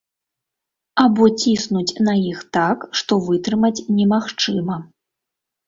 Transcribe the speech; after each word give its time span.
Або 1.03 1.27
ціснуць 1.41 1.97
на 2.09 2.13
іх 2.31 2.39
так, 2.59 2.89
што 3.03 3.21
вытрымаць 3.29 3.75
немагчыма. 4.01 4.83